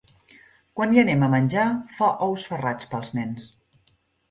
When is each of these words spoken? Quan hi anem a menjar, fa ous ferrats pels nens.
Quan 0.79 0.95
hi 0.95 1.01
anem 1.01 1.25
a 1.27 1.29
menjar, 1.33 1.67
fa 1.99 2.09
ous 2.29 2.47
ferrats 2.55 2.91
pels 2.95 3.15
nens. 3.21 3.49